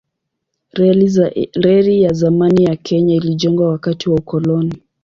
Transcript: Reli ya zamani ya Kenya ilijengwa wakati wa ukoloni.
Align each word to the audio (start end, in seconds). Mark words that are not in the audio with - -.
Reli 1.55 2.01
ya 2.01 2.13
zamani 2.13 2.63
ya 2.63 2.75
Kenya 2.75 3.15
ilijengwa 3.15 3.69
wakati 3.69 4.09
wa 4.09 4.15
ukoloni. 4.19 4.81